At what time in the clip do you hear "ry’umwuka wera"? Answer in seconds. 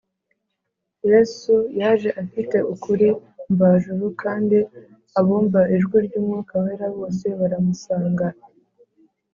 6.05-6.87